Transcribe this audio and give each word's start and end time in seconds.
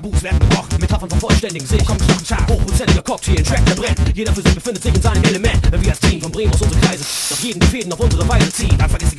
Tabus 0.00 0.22
werden 0.22 0.38
gebrochen, 0.40 0.80
Metaphern 0.80 1.10
vervollständigen 1.10 1.66
Sicht. 1.66 1.84
Kommt 1.84 2.00
jeden 2.00 2.24
Tag 2.24 2.48
hochprozentiger 2.48 3.02
Cocktail, 3.02 3.42
Track 3.42 3.66
der 3.66 3.74
brennt. 3.74 3.98
Jeder 4.14 4.32
für 4.32 4.40
sich 4.40 4.54
befindet 4.54 4.82
sich 4.82 4.94
in 4.94 5.02
seinem 5.02 5.22
Element. 5.24 5.60
Wenn 5.70 5.82
wir 5.82 5.90
als 5.90 6.00
Team 6.00 6.22
von 6.22 6.32
Bremen 6.32 6.50
aus 6.54 6.62
unsere 6.62 6.80
Kreise, 6.80 7.04
doch 7.28 7.38
jeden 7.40 7.60
die 7.60 7.66
Fäden 7.66 7.92
auf 7.92 8.00
unsere 8.00 8.26
Weise 8.26 8.50
ziehen. 8.50 8.80
Anfang 8.80 9.00
ist 9.00 9.09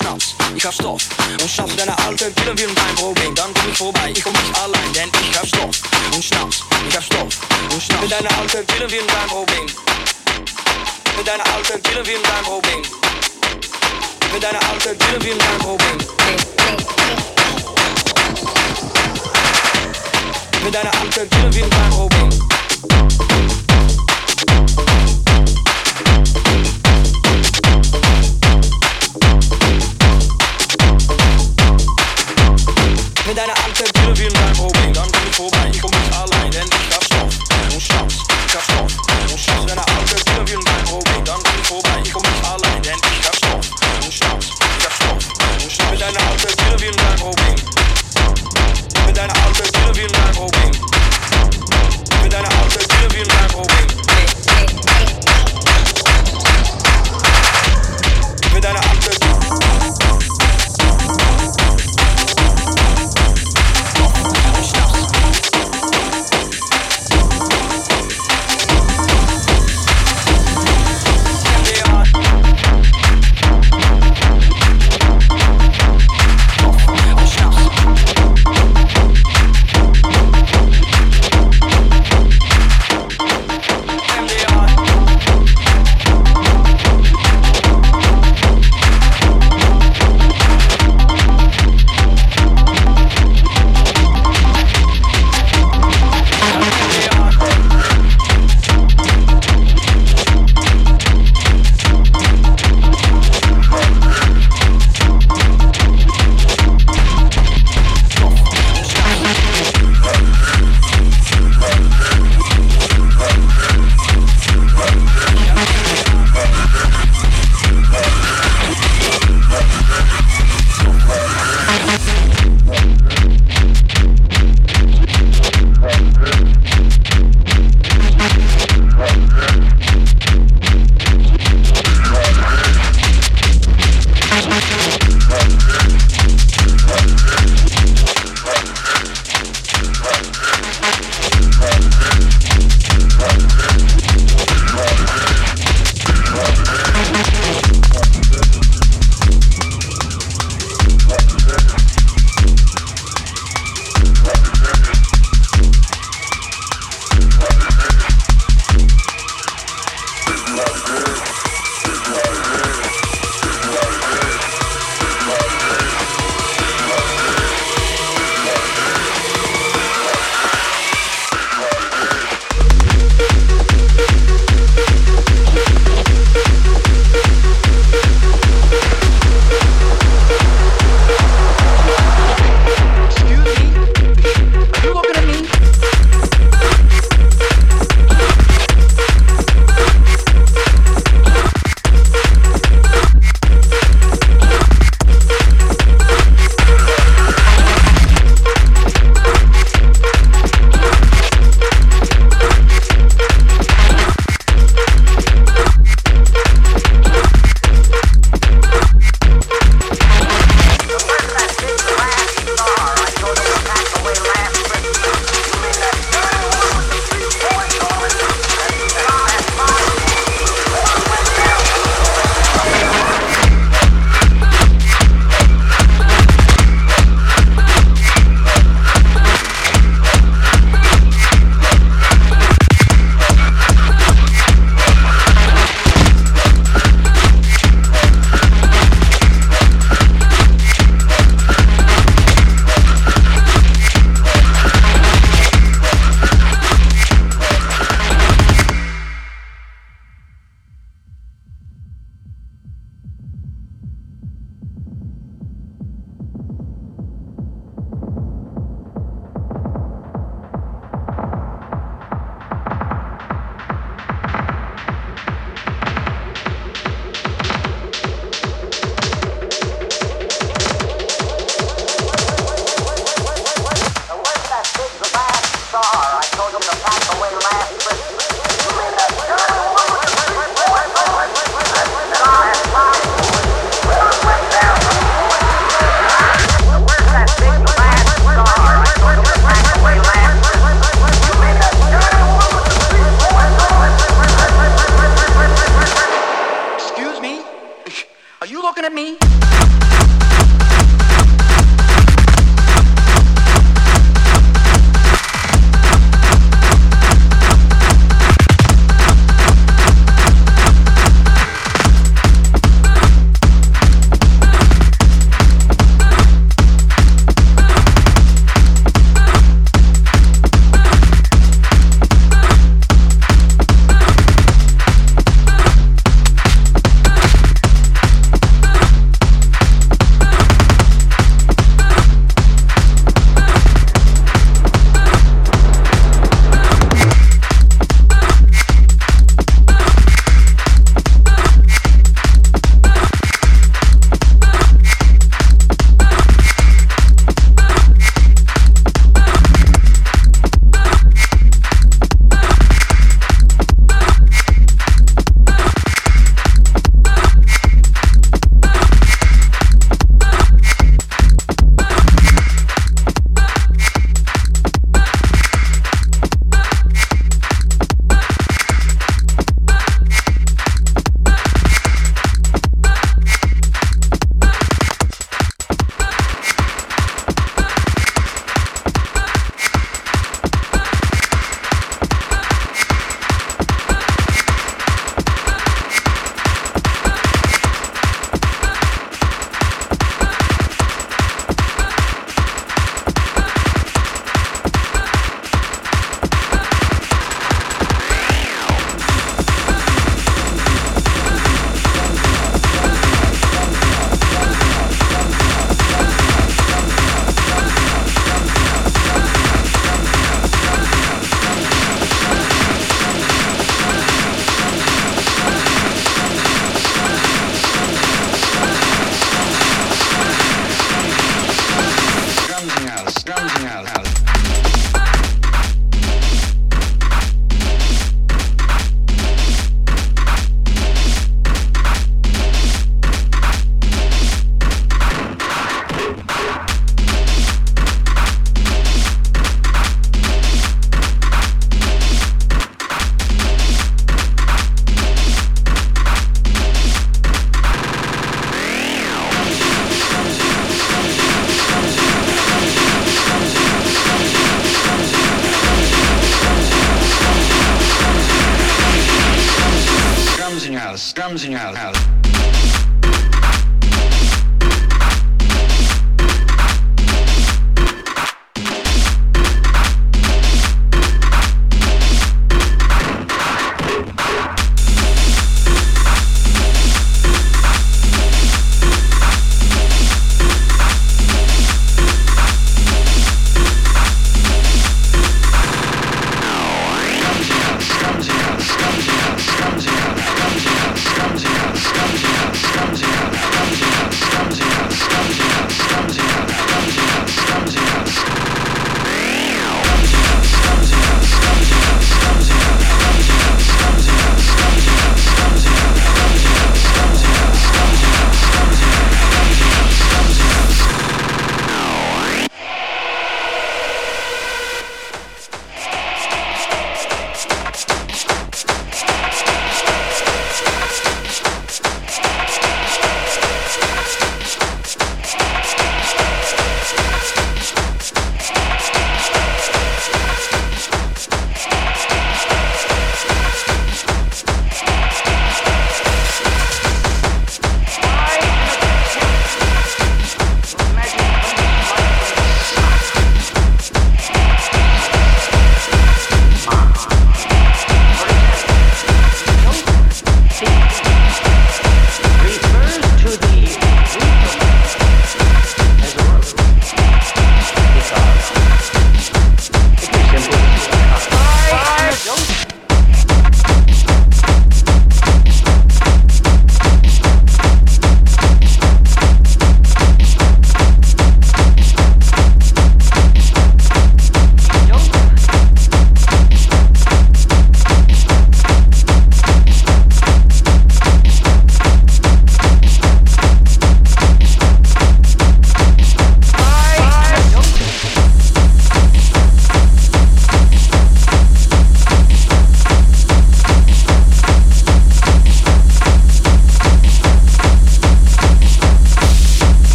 Schnaps, 0.00 0.34
ich 0.56 0.64
hab 0.64 0.72
Stoff 0.72 1.02
und 1.42 1.50
schnaps 1.50 1.76
deine 1.76 1.96
alte 1.98 2.30
Pille 2.30 2.56
wie 2.56 2.74
dein 2.74 2.94
Problem. 2.94 3.34
Dann 3.34 3.52
komm 3.52 3.70
ich 3.70 3.76
vorbei, 3.76 4.12
ich 4.14 4.22
komm 4.22 4.32
nicht 4.32 4.58
allein, 4.58 4.92
denn 4.94 5.10
ich 5.30 5.38
hab 5.38 5.46
Stoff 5.46 5.76
und 6.14 6.24
Schnaps, 6.24 6.62
ich 6.88 6.96
hab 6.96 7.04
Stoff 7.04 7.38
und 7.70 7.82
schnaps. 7.82 8.08